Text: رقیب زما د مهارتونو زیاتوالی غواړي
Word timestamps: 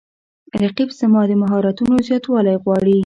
رقیب 0.63 0.89
زما 0.99 1.21
د 1.27 1.31
مهارتونو 1.41 1.95
زیاتوالی 2.07 2.55
غواړي 2.63 2.97